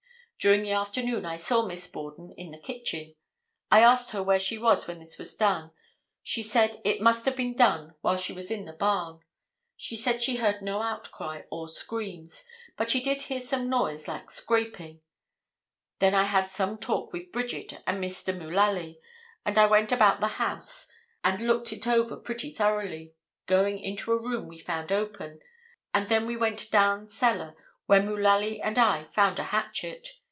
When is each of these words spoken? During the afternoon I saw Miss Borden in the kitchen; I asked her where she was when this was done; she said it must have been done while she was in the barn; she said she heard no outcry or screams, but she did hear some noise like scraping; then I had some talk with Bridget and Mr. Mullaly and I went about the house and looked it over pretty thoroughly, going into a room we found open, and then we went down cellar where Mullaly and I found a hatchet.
During 0.43 0.63
the 0.63 0.71
afternoon 0.71 1.23
I 1.23 1.35
saw 1.35 1.67
Miss 1.67 1.85
Borden 1.85 2.31
in 2.35 2.49
the 2.49 2.57
kitchen; 2.57 3.13
I 3.69 3.81
asked 3.81 4.09
her 4.09 4.23
where 4.23 4.39
she 4.39 4.57
was 4.57 4.87
when 4.87 4.97
this 4.97 5.19
was 5.19 5.35
done; 5.35 5.69
she 6.23 6.41
said 6.41 6.81
it 6.83 6.99
must 6.99 7.25
have 7.25 7.35
been 7.35 7.55
done 7.55 7.93
while 8.01 8.17
she 8.17 8.33
was 8.33 8.49
in 8.49 8.65
the 8.65 8.73
barn; 8.73 9.19
she 9.77 9.95
said 9.95 10.23
she 10.23 10.37
heard 10.37 10.63
no 10.63 10.81
outcry 10.81 11.43
or 11.51 11.67
screams, 11.69 12.43
but 12.75 12.89
she 12.89 12.99
did 13.03 13.21
hear 13.21 13.39
some 13.39 13.69
noise 13.69 14.07
like 14.07 14.31
scraping; 14.31 15.01
then 15.99 16.15
I 16.15 16.23
had 16.23 16.49
some 16.49 16.79
talk 16.79 17.13
with 17.13 17.31
Bridget 17.31 17.73
and 17.85 18.03
Mr. 18.03 18.35
Mullaly 18.35 18.99
and 19.45 19.59
I 19.59 19.67
went 19.67 19.91
about 19.91 20.21
the 20.21 20.27
house 20.27 20.89
and 21.23 21.45
looked 21.45 21.71
it 21.71 21.85
over 21.85 22.17
pretty 22.17 22.51
thoroughly, 22.51 23.13
going 23.45 23.77
into 23.77 24.11
a 24.11 24.17
room 24.17 24.47
we 24.47 24.57
found 24.57 24.91
open, 24.91 25.39
and 25.93 26.09
then 26.09 26.25
we 26.25 26.35
went 26.35 26.71
down 26.71 27.07
cellar 27.07 27.55
where 27.85 28.01
Mullaly 28.01 28.59
and 28.59 28.79
I 28.79 29.03
found 29.03 29.37
a 29.37 29.43
hatchet. 29.43 30.07